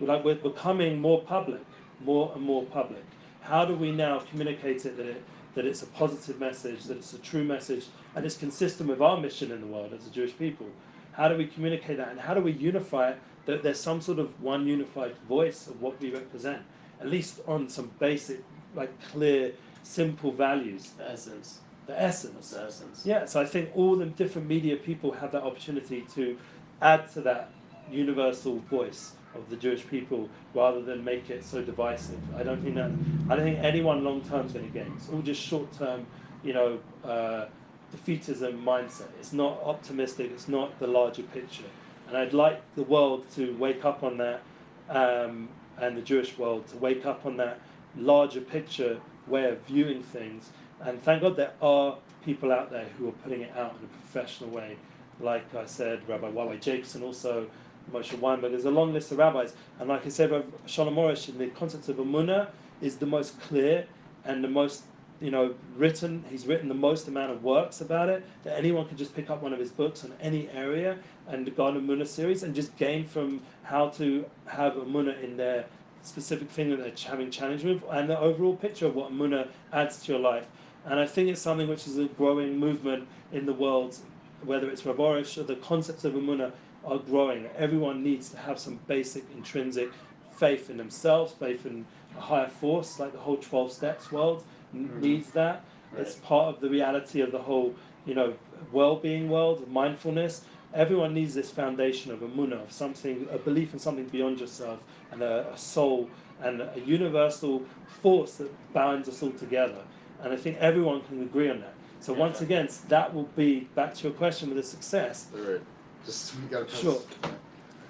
[0.00, 1.60] We're like we're becoming more public,
[2.00, 3.04] more and more public.
[3.42, 5.22] How do we now communicate it that it
[5.54, 9.20] that it's a positive message, that it's a true message, and it's consistent with our
[9.20, 10.66] mission in the world as a Jewish people?
[11.12, 13.18] How do we communicate that, and how do we unify it?
[13.46, 16.62] That there's some sort of one unified voice of what we represent,
[17.00, 19.52] at least on some basic, like clear,
[19.82, 21.60] simple values The essence.
[21.86, 22.50] the essence.
[22.50, 23.06] the essence?
[23.06, 26.36] Yeah, so I think all the different media people have that opportunity to
[26.80, 27.50] add to that
[27.90, 32.20] universal voice of the Jewish people rather than make it so divisive.
[32.36, 32.90] I don't think that
[33.28, 34.92] I don't think anyone long term is going to gain.
[34.96, 36.06] It's all just short term,
[36.42, 37.46] you know, uh,
[37.94, 39.08] defeatism mindset.
[39.18, 40.30] It's not optimistic.
[40.32, 41.64] It's not the larger picture.
[42.06, 44.42] And I'd like the world to wake up on that,
[44.88, 47.60] um, and the Jewish world to wake up on that
[47.96, 50.50] larger picture way of viewing things.
[50.80, 53.88] And thank God there are people out there who are putting it out in a
[53.88, 54.76] professional way.
[55.20, 57.46] Like I said, Rabbi YY Jacobson, also
[57.92, 58.50] Moshe Weinberg.
[58.50, 59.54] There's a long list of rabbis.
[59.78, 62.48] And like I said, Rabbi Shalom Arush, in the concept of Amunah
[62.80, 63.86] is the most clear
[64.24, 64.82] and the most
[65.20, 68.96] you know, written, he's written the most amount of works about it, that anyone can
[68.96, 70.98] just pick up one of his books on any area
[71.28, 75.36] and the God Munna series and just gain from how to have a Munna in
[75.36, 75.64] their
[76.02, 80.02] specific thing that they're having challenge with and the overall picture of what Munna adds
[80.02, 80.46] to your life.
[80.84, 83.96] And I think it's something which is a growing movement in the world,
[84.44, 86.52] whether it's Rav Arush or the concepts of Amunah
[86.84, 87.46] are growing.
[87.56, 89.90] Everyone needs to have some basic intrinsic
[90.36, 91.86] faith in themselves, faith in
[92.18, 95.00] a higher force, like the whole 12 steps world mm-hmm.
[95.00, 95.64] needs that.
[95.92, 96.02] Right.
[96.02, 97.74] It's part of the reality of the whole,
[98.06, 98.34] you know,
[98.72, 100.42] well-being world, of mindfulness.
[100.74, 104.80] Everyone needs this foundation of a munah, of something, a belief in something beyond yourself,
[105.12, 106.08] and a, a soul,
[106.42, 107.62] and a universal
[108.02, 109.82] force that binds us all together.
[110.22, 111.74] And I think everyone can agree on that.
[112.00, 115.28] So yeah, once again, that will be back to your question with a success.
[115.32, 115.60] Right.
[116.04, 117.00] Just we got sure.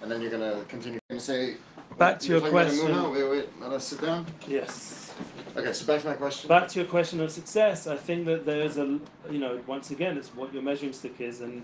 [0.02, 1.56] And then you're gonna continue and say.
[1.98, 3.12] Back to your question.
[3.12, 3.48] Wait, wait.
[3.60, 4.26] Let us sit down.
[4.46, 5.03] Yes.
[5.56, 6.48] Okay, so back to my question.
[6.48, 8.98] Back to your question of success, I think that there's a,
[9.30, 11.62] you know, once again, it's what your measuring stick is, and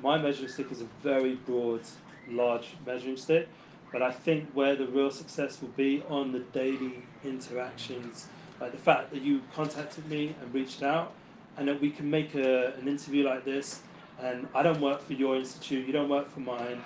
[0.00, 1.82] my measuring stick is a very broad,
[2.30, 3.46] large measuring stick.
[3.92, 8.26] But I think where the real success will be on the daily interactions,
[8.58, 11.12] like the fact that you contacted me and reached out,
[11.58, 13.82] and that we can make a, an interview like this,
[14.18, 16.82] and I don't work for your institute, you don't work for mine,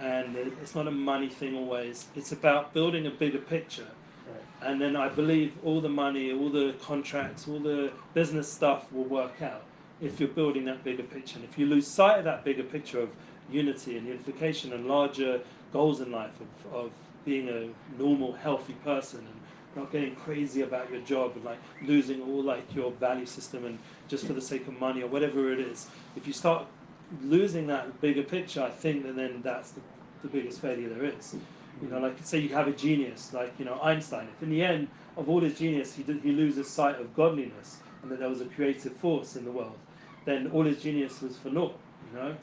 [0.00, 2.08] and it's not a money thing always.
[2.16, 3.86] It's about building a bigger picture
[4.62, 9.04] and then I believe all the money, all the contracts, all the business stuff will
[9.04, 9.62] work out
[10.00, 11.36] if you're building that bigger picture.
[11.36, 13.10] And if you lose sight of that bigger picture of
[13.50, 15.40] unity and unification and larger
[15.72, 16.90] goals in life of, of
[17.24, 17.68] being a
[18.00, 19.40] normal, healthy person and
[19.76, 23.78] not getting crazy about your job and like losing all like your value system and
[24.08, 25.86] just for the sake of money or whatever it is.
[26.16, 26.66] If you start
[27.22, 29.80] losing that bigger picture, I think that then that's the,
[30.22, 31.36] the biggest failure there is.
[31.82, 34.28] You know, like say you have a genius, like you know Einstein.
[34.36, 37.78] If in the end of all his genius he did, he loses sight of godliness
[38.02, 39.78] and that there was a creative force in the world,
[40.24, 41.78] then all his genius was for naught.
[42.12, 42.36] You know,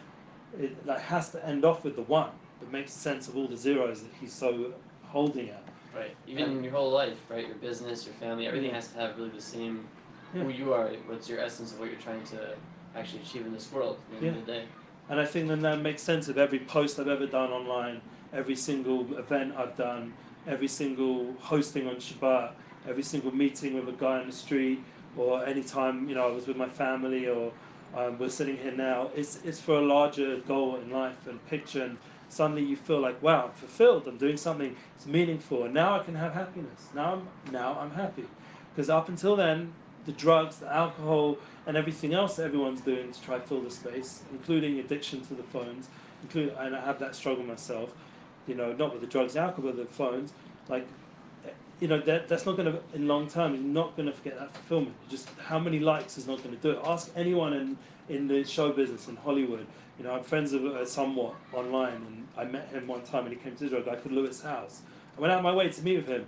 [0.60, 3.58] it like has to end off with the one that makes sense of all the
[3.58, 5.64] zeros that he's so holding at.
[5.96, 6.16] Right.
[6.28, 7.48] Even in your whole life, right?
[7.48, 9.88] Your business, your family, everything has to have really the same
[10.34, 10.44] yeah.
[10.44, 10.90] who you are.
[11.08, 12.56] What's your essence of what you're trying to
[12.98, 14.42] actually achieve in this world at the end yeah.
[14.42, 14.64] of the day.
[15.10, 18.02] And I think then that makes sense of every post I've ever done online
[18.34, 20.14] every single event I've done,
[20.48, 22.52] every single hosting on Shabbat,
[22.88, 24.84] every single meeting with a guy on the street,
[25.18, 27.52] or any time you know I was with my family or
[27.96, 29.10] um, we're sitting here now.
[29.16, 31.98] It's it's for a larger goal in life and picture, and
[32.30, 34.08] suddenly you feel like wow, I'm fulfilled.
[34.08, 36.88] I'm doing something it's meaningful, and now I can have happiness.
[36.94, 38.26] Now I'm now I'm happy,
[38.76, 39.74] because up until then,
[40.06, 43.72] the drugs, the alcohol, and everything else that everyone's doing to try to fill the
[43.72, 45.88] space, including addiction to the phones,
[46.24, 47.94] including and I have that struggle myself
[48.48, 50.34] you know, not with the drugs, alcohol, the phones,
[50.70, 50.88] like,
[51.80, 54.40] you know, that, that's not going to, in long term, you're not going to forget
[54.40, 54.96] that fulfillment.
[55.10, 56.80] Just how many likes is not going to do it.
[56.84, 57.78] Ask anyone in,
[58.10, 59.66] in the show business in Hollywood.
[60.00, 63.32] You know, I'm friends of uh, somewhat online, and I met him one time when
[63.32, 64.82] he came to Israel, a guy called Lewis Howes.
[65.18, 66.26] I went out of my way to meet with him.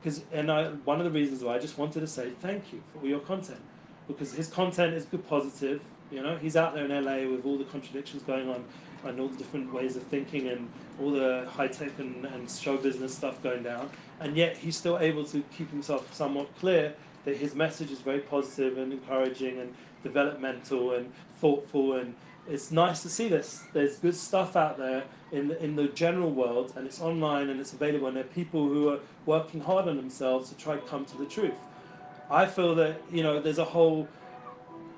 [0.00, 2.82] Because, and I, one of the reasons why I just wanted to say thank you
[2.92, 3.60] for all your content.
[4.08, 5.80] Because his content is good, positive.
[6.10, 8.64] You know, he's out there in LA with all the contradictions going on
[9.04, 10.68] and all the different ways of thinking and
[11.00, 13.90] all the high tech and, and show business stuff going down.
[14.20, 18.20] And yet he's still able to keep himself somewhat clear that his message is very
[18.20, 22.14] positive and encouraging and developmental and thoughtful and
[22.48, 23.62] it's nice to see this.
[23.72, 27.60] There's good stuff out there in the, in the general world, and it's online and
[27.60, 30.80] it's available, and there are people who are working hard on themselves to try to
[30.82, 31.54] come to the truth.
[32.30, 34.08] I feel that you know there's a whole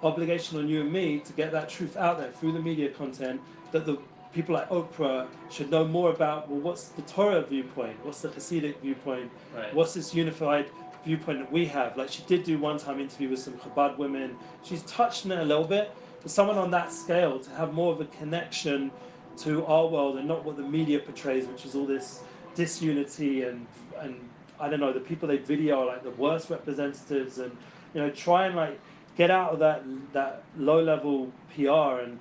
[0.02, 3.40] obligation on you and me to get that truth out there through the media content
[3.74, 3.98] that the
[4.32, 8.78] people like Oprah should know more about well what's the Torah viewpoint, what's the Hasidic
[8.80, 9.74] viewpoint, right.
[9.74, 10.70] what's this unified
[11.04, 11.96] viewpoint that we have.
[11.96, 14.36] Like she did do one time interview with some Chabad women.
[14.62, 15.90] She's touched on it a little bit,
[16.22, 18.92] but someone on that scale to have more of a connection
[19.38, 22.22] to our world and not what the media portrays, which is all this
[22.54, 23.66] disunity and
[23.98, 24.14] and
[24.60, 27.50] I don't know the people they video are like the worst representatives and
[27.92, 28.78] you know try and like
[29.16, 29.82] get out of that
[30.12, 32.20] that low level PR and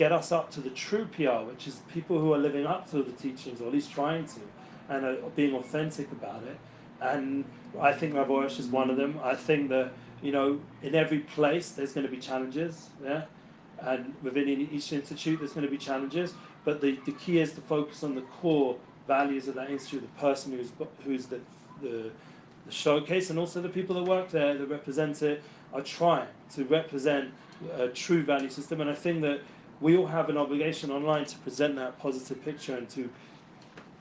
[0.00, 3.02] get us up to the true PR, which is people who are living up to
[3.02, 4.40] the teachings, or at least trying to,
[4.88, 6.56] and are being authentic about it.
[7.02, 7.44] And
[7.78, 9.20] I think Rav Arush is one of them.
[9.22, 13.24] I think that, you know, in every place there's going to be challenges, yeah?
[13.82, 16.32] And within each institute there's going to be challenges,
[16.64, 20.20] but the, the key is to focus on the core values of that institute, the
[20.20, 20.72] person who's,
[21.04, 21.40] who's the,
[21.82, 22.10] the
[22.66, 26.64] the showcase and also the people that work there that represent it are trying to
[26.64, 27.32] represent
[27.76, 28.80] a true value system.
[28.80, 29.40] And I think that
[29.80, 33.08] we all have an obligation online to present that positive picture and to,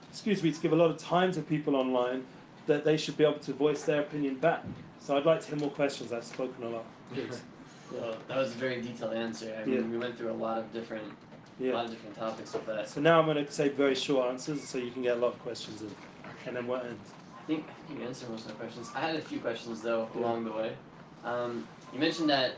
[0.10, 2.26] excuse me, to give a lot of time to people online
[2.68, 4.64] that they should be able to voice their opinion back.
[5.00, 6.12] So I'd like to hear more questions.
[6.12, 6.86] I've spoken a lot.
[7.14, 7.42] Please.
[7.92, 9.52] Well, that was a very detailed answer.
[9.60, 9.82] I mean, Yeah.
[9.82, 11.12] we went through a lot of different,
[11.60, 12.88] a lot of different topics with that.
[12.88, 15.34] So now I'm going to say very short answers so you can get a lot
[15.34, 15.90] of questions in.
[16.46, 17.00] And then we'll end.
[17.40, 18.92] I think, I think you answered most of my questions.
[18.94, 20.22] I had a few questions though Yeah.
[20.22, 20.74] along the way.
[21.26, 22.58] Um, you mentioned that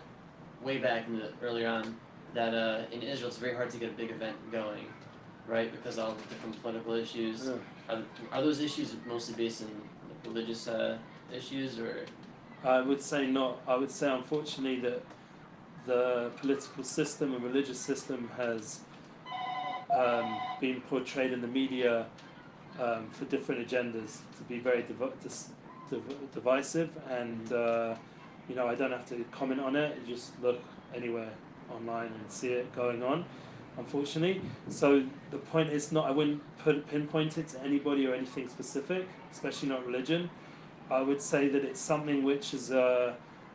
[0.61, 1.95] way back in the earlier on
[2.33, 4.85] that uh, in Israel it's very hard to get a big event going,
[5.47, 5.71] right?
[5.71, 7.47] Because all the different political issues.
[7.47, 7.95] Yeah.
[7.95, 9.69] Are, are those issues mostly based in
[10.25, 10.97] religious uh,
[11.33, 12.05] issues or?
[12.63, 13.61] I would say not.
[13.67, 15.01] I would say, unfortunately, that
[15.85, 18.81] the political system and religious system has
[19.93, 22.05] um, been portrayed in the media
[22.79, 25.49] um, for different agendas to be very div- dis-
[25.89, 26.89] div- divisive.
[27.09, 27.95] And, uh,
[28.47, 30.05] you know, I don't have to comment on it.
[30.05, 30.63] Just look
[30.93, 31.31] anywhere
[31.69, 33.25] online and see it going on,
[33.77, 34.41] unfortunately.
[34.69, 39.07] So the point is not, I wouldn't put pinpoint it to anybody or anything specific,
[39.31, 40.29] especially not religion.
[40.89, 43.13] I would say that it's something which is, uh,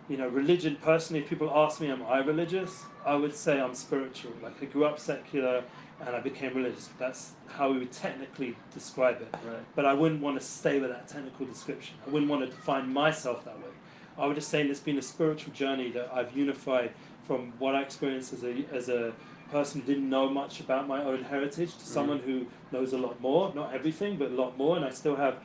[0.09, 0.77] you know, religion.
[0.83, 2.85] Personally, if people ask me, am I religious?
[3.05, 4.33] I would say I'm spiritual.
[4.43, 5.63] Like I grew up secular
[6.01, 6.89] and I became religious.
[6.99, 9.29] That's how we would technically describe it.
[9.47, 9.59] Right.
[9.75, 11.97] But I wouldn't want to stay with that technical description.
[12.07, 13.71] I wouldn't want to define myself that way.
[14.19, 16.91] I would just say it's been a spiritual journey that I've unified
[17.27, 19.13] from what I experienced as a as a
[19.51, 23.21] person who didn't know much about my own heritage to someone who knows a lot
[23.21, 25.37] more, not everything, but a lot more, and I still have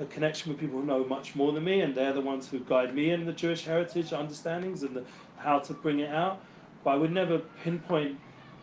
[0.00, 2.60] a connection with people who know much more than me, and they're the ones who
[2.60, 5.04] guide me in the Jewish heritage understandings and the,
[5.36, 6.40] how to bring it out.
[6.84, 8.18] But I would never pinpoint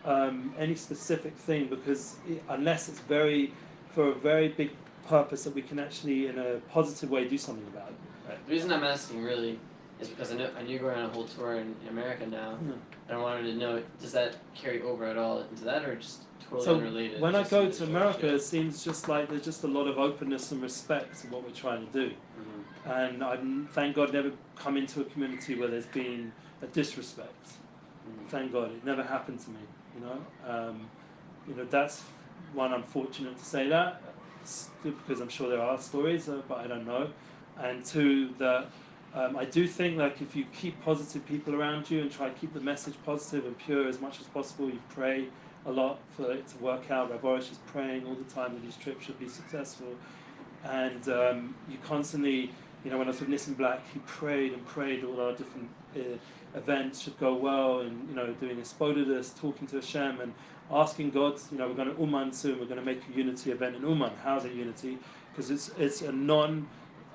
[0.06, 3.54] um, any specific thing because it, unless it's very
[3.94, 4.72] for a very big
[5.08, 8.09] purpose that we can actually, in a positive way, do something about it.
[8.30, 8.46] Right.
[8.46, 9.60] The reason I'm asking really
[10.00, 12.26] is because I know I know you're going on a whole tour in, in America
[12.28, 12.74] now, Yeah.
[13.08, 16.22] and I wanted to know does that carry over at all into that, or just
[16.40, 17.22] totally So unrelated?
[17.22, 20.52] when I go to America, it seems just like there's just a lot of openness
[20.52, 22.12] and respect to what we're trying to do.
[22.40, 22.64] Mhm.
[22.86, 23.38] And I
[23.72, 27.54] thank God never come into a community where there's been a disrespect.
[28.08, 28.28] Mhm.
[28.30, 29.62] Thank God it never happened to me.
[29.96, 30.88] You know, um,
[31.48, 32.04] you know that's
[32.54, 32.74] one.
[32.74, 34.04] I'm fortunate to say that
[34.84, 37.10] because I'm sure there are stories, uh, but I don't know.
[37.60, 38.68] And two, that
[39.14, 42.36] um, I do think like if you keep positive people around you and try to
[42.36, 45.28] keep the message positive and pure as much as possible, you pray
[45.66, 47.10] a lot for it to work out.
[47.12, 49.94] Rav Arush is praying all the time that his trip should be successful,
[50.64, 52.52] and um, you constantly,
[52.84, 55.70] you know, when I was with Nissim Black, he prayed and prayed all our different
[55.96, 56.18] uh,
[56.56, 60.34] events should go well, and you know, doing a hisbodedus, talking to Hashem, and
[60.72, 62.60] asking God, you know, we're going to Uman soon.
[62.60, 64.12] We're going to make a unity event in Uman.
[64.24, 64.98] How's it unity?
[65.32, 66.68] Because it's it's a non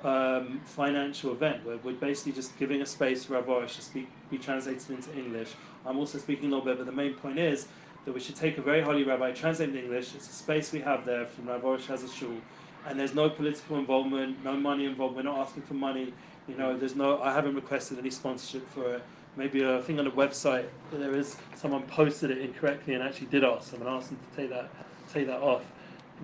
[0.04, 4.08] um, financial event where we're basically just giving a space for Rav Arush to speak,
[4.30, 5.52] be translated into English.
[5.86, 7.66] I'm also speaking a little bit, but the main point is
[8.04, 10.14] that we should take a very holy rabbi, translate in English.
[10.14, 12.36] It's a space we have there from Rav Arush has a shul,
[12.86, 15.16] and there's no political involvement, no money involved.
[15.16, 16.12] We're not asking for money.
[16.48, 17.20] You know, there's no.
[17.22, 19.02] I haven't requested any sponsorship for it.
[19.36, 23.42] Maybe I think on the website there is someone posted it incorrectly and actually did
[23.42, 23.72] ask.
[23.72, 24.70] I'm gonna ask them to take that
[25.12, 25.64] take that off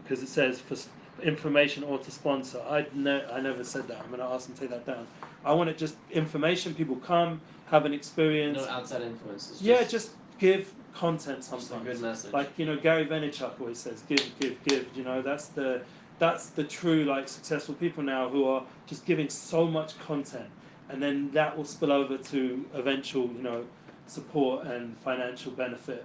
[0.02, 0.76] because it says for
[1.22, 2.60] information or to sponsor.
[2.68, 4.00] I ne- I never said that.
[4.02, 5.06] I'm gonna ask them to take that down.
[5.44, 6.74] I want it just information.
[6.74, 8.58] People come, have an experience.
[8.58, 9.62] No outside influences.
[9.62, 11.84] yeah, just give content just sometimes.
[11.84, 12.32] good message.
[12.32, 15.82] Like you know, Gary Vaynerchuk always says, "Give, give, give." You know, that's the
[16.18, 20.48] that's the true like successful people now who are just giving so much content,
[20.88, 23.64] and then that will spill over to eventual you know
[24.06, 26.04] support and financial benefit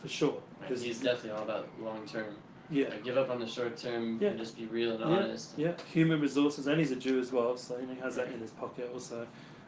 [0.00, 0.40] for sure.
[0.60, 2.36] Because He's definitely all about long term.
[2.70, 4.28] Yeah, give up on the short term Yeah.
[4.30, 5.16] and just be real and Yeah.
[5.24, 5.58] honest.
[5.58, 8.52] yeah, human resources, and he's a Jew as well, so he has that in his
[8.52, 9.26] pocket also.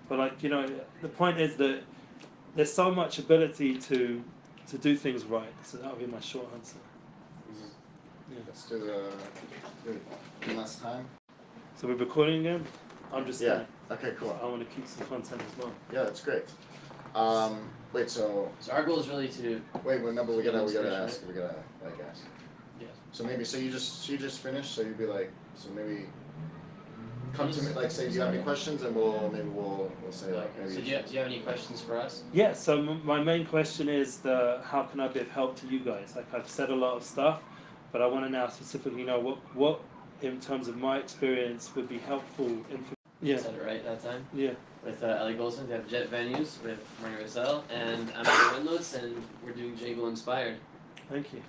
[0.09, 0.69] But like you know,
[1.01, 1.83] the point is that
[2.55, 4.25] there's so much ability to
[4.69, 5.53] to do things right.
[5.65, 6.79] So that would be my short answer.
[8.29, 9.11] Yeah, Let's do the
[9.85, 10.01] do
[10.47, 11.07] one last time.
[11.77, 12.65] So we're recording again.
[13.13, 13.57] I'm just Yeah.
[13.57, 14.39] saying, Okay, cool.
[14.43, 15.71] I want to keep some content as well.
[15.93, 16.45] Yeah, that's great.
[17.15, 20.63] Um, wait, so So our goal is really to wait, well, no, but we gotta
[20.65, 22.23] we gotta Inspiration, ask, we gotta like ask.
[23.13, 23.19] Yeah.
[23.19, 26.07] So maybe so you just so you just finished, so you'd be like, so maybe
[27.35, 30.13] come to me like say do you have any questions and we'll maybe we'll we'll
[30.13, 30.75] say like maybe.
[30.75, 32.23] So do you, do you have any questions for us?
[32.33, 32.53] Yeah.
[32.53, 35.81] So m- my main question is the how can I be of help to you
[35.81, 36.15] guys?
[36.17, 37.43] Like I've said a lot of stuff,
[37.93, 39.81] but I want to now specifically know what what
[40.23, 42.47] in terms of my experience would be helpful.
[42.71, 43.37] Inf- yeah.
[43.39, 44.27] Said it right that time.
[44.35, 44.53] Yeah.
[44.85, 48.95] With uh, Ellie Goldsmith, we have Jet Venues with Mario Rosell, and I'm Joe Windlows,
[49.01, 50.57] and we're doing Janglo Inspired.
[51.09, 51.41] Thank you.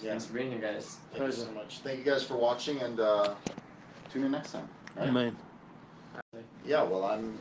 [0.00, 0.10] Yeah.
[0.10, 0.98] Thanks for being here, guys.
[1.12, 1.78] Thank you so much.
[1.78, 3.34] Thank you guys for watching and uh,
[4.12, 4.68] tune in next time.
[4.96, 5.08] All right?
[5.10, 5.36] Amen.
[6.64, 7.38] yeah, well, I'm.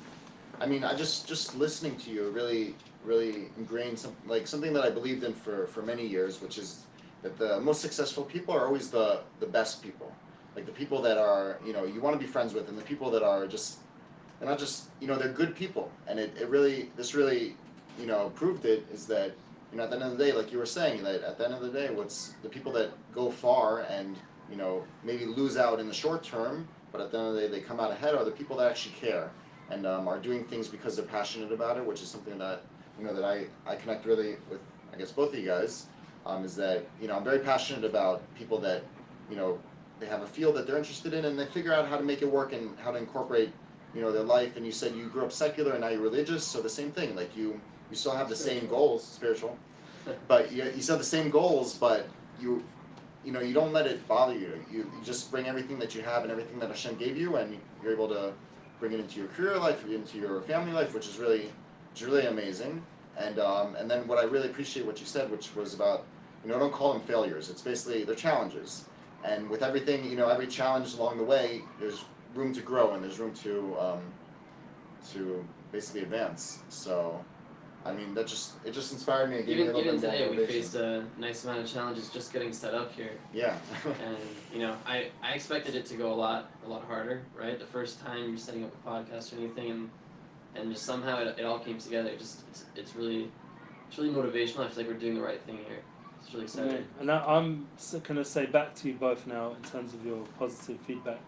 [0.59, 4.83] I mean, I just just listening to you really really ingrained some like something that
[4.83, 6.85] I believed in for for many years, which is
[7.23, 10.11] that the most successful people are always the the best people,
[10.55, 12.83] like the people that are you know you want to be friends with, and the
[12.83, 13.79] people that are just
[14.39, 17.55] they're not just you know they're good people, and it, it really this really
[17.99, 19.31] you know proved it is that
[19.72, 21.45] you know at the end of the day, like you were saying, that at the
[21.45, 24.17] end of the day, what's the people that go far and
[24.49, 27.41] you know maybe lose out in the short term, but at the end of the
[27.41, 29.32] day they come out ahead are the people that actually care
[29.69, 32.63] and um, are doing things because they're passionate about it, which is something that
[32.99, 34.59] you know that I, I connect really with
[34.93, 35.86] I guess both of you guys
[36.26, 38.84] um, is that you know I'm very passionate about people that
[39.30, 39.59] you know
[39.99, 42.22] they have a field that they're interested in and they figure out how to make
[42.22, 43.51] it work and how to incorporate
[43.95, 44.57] you know their life.
[44.57, 46.45] And you said you grew up secular and now you're religious.
[46.45, 47.59] So the same thing like you
[47.91, 49.57] you still have the same goals spiritual
[50.27, 52.07] but you, you still have the same goals but
[52.39, 52.63] you
[53.23, 54.53] you know you don't let it bother you.
[54.71, 57.57] you you just bring everything that you have and everything that Hashem gave you and
[57.83, 58.33] you're able to
[58.79, 61.51] bring it into your career life into your family life which is really
[61.91, 62.81] which is really amazing
[63.17, 66.05] and um, and then what I really appreciate what you said which was about
[66.43, 68.85] you know don't call them failures it's basically they're challenges
[69.23, 73.03] and with everything you know every challenge along the way there's room to grow and
[73.03, 74.01] there's room to um,
[75.11, 76.59] to basically advance.
[76.69, 77.23] So,
[77.86, 79.38] I mean, that just it just inspired me.
[79.38, 81.67] It gave me a Even little even more today, we faced a nice amount of
[81.67, 83.57] challenges just getting set up here, Yeah.
[84.01, 84.17] and
[84.51, 87.57] you know, I I expected it to go a lot a lot harder, right?
[87.59, 89.89] The first time you're setting up a podcast or anything, and
[90.55, 92.09] and just somehow it, it all came together.
[92.09, 93.32] It just it's, it's really
[93.88, 94.65] it's really motivational.
[94.65, 95.84] I feel like we're doing the right thing here.
[96.19, 96.63] It's really Yeah.
[96.63, 96.86] exciting.
[96.99, 97.67] And I, I'm
[98.03, 101.23] going to say back to you both now in terms of your positive feedback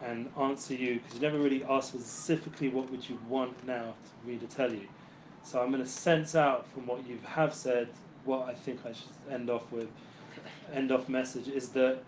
[0.00, 4.26] and answer you because you never really asked specifically what would you want now for
[4.26, 4.88] me to tell you.
[5.44, 7.88] So I'm going to sense out from what you have said
[8.24, 9.88] what I think I should end off with.
[10.72, 11.98] End off message is that,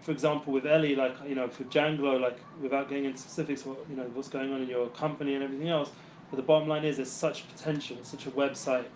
[0.00, 3.78] for example, with Ellie, like you know, for Janglo, like without getting into specifics, what
[3.90, 5.90] you know, what's going on in your company and everything else.
[6.30, 8.86] But the bottom line is, there's such potential, such a website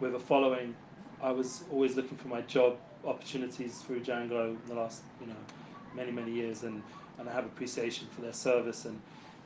[0.00, 0.74] with a following.
[1.20, 5.36] I was always looking for my job opportunities through Janglo in the last, you know,
[5.94, 6.82] many many years, and,
[7.18, 8.98] and I have appreciation for their service, and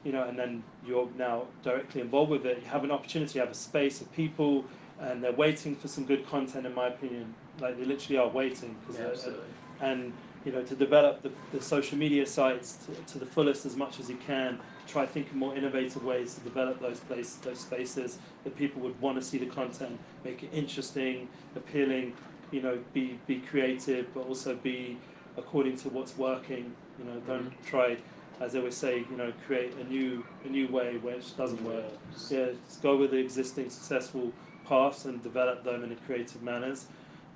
[0.05, 2.59] you know, and then you're now directly involved with it.
[2.63, 4.65] You have an opportunity, you have a space of people,
[5.01, 7.35] and they're waiting for some good content, in my opinion.
[7.61, 9.45] Like they literally are waiting Yeah, uh, absolutely.
[9.81, 10.13] and
[10.45, 13.99] you know to develop the, the social media sites to, to the fullest as much
[14.01, 18.55] as you can try thinking more innovative ways to develop those places those spaces that
[18.57, 22.13] people would want to see the content make it interesting appealing
[22.51, 24.97] you know be be creative but also be
[25.37, 27.67] according to what's working you know don't mm-hmm.
[27.67, 27.97] try
[28.41, 31.85] as they always say you know create a new a new way which doesn't work
[32.29, 34.33] yeah just go with the existing successful
[34.65, 36.87] paths and develop them in a creative manners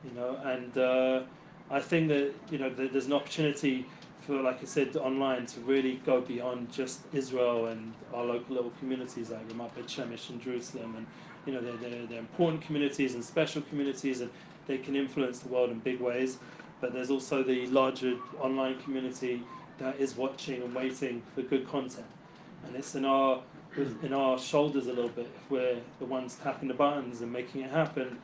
[0.03, 1.23] you know and uh,
[1.71, 3.91] I think that you know there- there's an opportunity
[4.21, 8.71] for, like I said, online to really go beyond just Israel and our local little
[8.73, 11.07] communities like Ramat Beit Shemesh and Jerusalem, and
[11.47, 14.31] you know they're, they're, they're important communities and special communities, and
[14.67, 16.39] they can influence the world in big ways.
[16.81, 19.47] But there's also the larger online community
[19.79, 22.07] that is watching and waiting for good content,
[22.67, 23.43] and it's in our
[24.03, 27.63] in our shoulders a little bit if we're the ones tapping the buttons and making
[27.63, 28.19] it happen,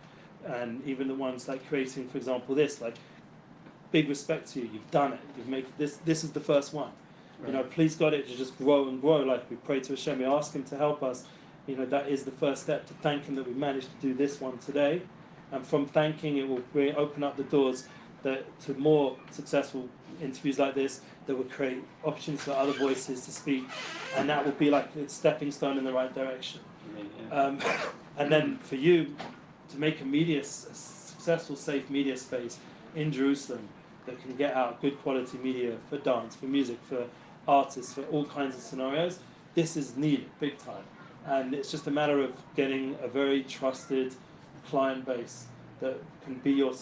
[0.47, 2.97] and even the ones like creating, for example, this like
[3.93, 4.69] big respect to you.
[4.73, 5.21] You've done it.
[5.37, 5.99] You've made this.
[6.05, 6.91] This is the first one.
[7.47, 9.19] You know, please God, it to just grow and grow.
[9.19, 11.25] Like we pray to Hashem, we ask Him to help us.
[11.67, 14.15] You know, that is the first step to thank Him that we managed to do
[14.15, 15.03] this one today.
[15.53, 16.63] And from thanking, it will
[16.97, 17.87] open up the doors
[18.25, 19.89] that to more successful
[20.21, 23.65] interviews like this that would create opportunities for other voices to speak,
[24.17, 26.61] and that would be like a stepping stone in the right direction.
[26.97, 27.35] Yeah.
[27.35, 27.61] Um,
[28.19, 29.15] and then for you
[29.71, 32.59] to make a media, a successful, safe media space
[32.97, 33.69] in Jerusalem
[34.07, 37.07] that can get out good quality media for dance, for music, for
[37.49, 39.19] artists, for all kinds of scenarios,
[39.55, 40.85] this is needed big time.
[41.27, 44.15] And it's just a matter of getting a very trusted
[44.69, 45.47] client base
[45.81, 46.75] that can be your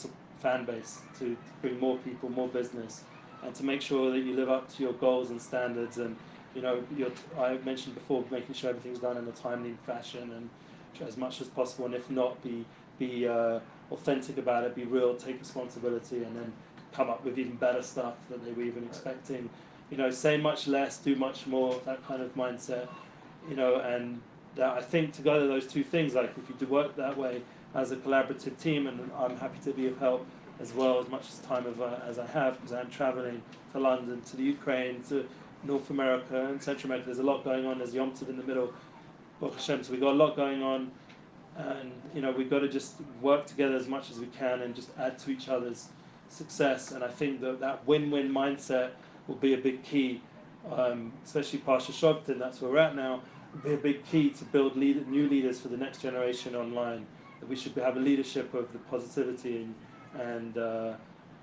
[0.42, 3.04] fan base to bring more people, more business,
[3.42, 5.98] and to make sure that you live up to your goals and standards.
[5.98, 6.16] And
[6.54, 6.82] you know,
[7.38, 10.50] I mentioned before, making sure everything's done in a timely fashion and
[11.06, 11.86] as much as possible.
[11.86, 12.64] And if not, be
[12.98, 16.52] be uh, authentic about it, be real, take responsibility, and then
[16.92, 19.48] come up with even better stuff that they were even expecting.
[19.90, 21.80] You know, say much less, do much more.
[21.86, 22.88] That kind of mindset.
[23.48, 24.20] You know, and
[24.54, 27.42] that I think together those two things, like if you do work that way
[27.74, 30.26] as a collaborative team, and I'm happy to be of help
[30.60, 33.42] as well as much as time of, uh, as I have because I'm traveling
[33.72, 35.26] to London, to the Ukraine, to
[35.64, 37.06] North America and Central America.
[37.06, 37.78] There's a lot going on.
[37.78, 38.72] There's Yom Tov in the middle.
[39.40, 39.82] Baruch Hashem.
[39.82, 40.90] So we've got a lot going on,
[41.56, 44.74] and you know we've got to just work together as much as we can and
[44.74, 45.88] just add to each other's
[46.28, 46.92] success.
[46.92, 48.90] And I think that that win-win mindset
[49.26, 50.20] will be a big key
[50.70, 53.20] um, especially Parsha Shoftim, that's where we're at now,
[53.52, 57.06] would be a big key to build lead, new leaders for the next generation online.
[57.42, 59.74] That we should have a leadership of the positivity and,
[60.20, 60.94] and uh,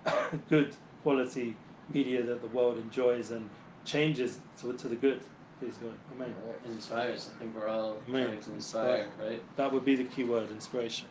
[0.50, 0.74] good
[1.04, 1.58] quality
[1.94, 3.50] media that the world enjoys and
[3.84, 5.20] changes to, to the good.
[5.60, 5.92] Please God.
[6.16, 6.34] Amen.
[6.48, 6.72] Right.
[6.72, 7.32] Inspires.
[7.36, 8.28] I think we're all Amen.
[8.28, 9.44] trying to inspire, right?
[9.58, 11.06] That would be the key word, inspiration.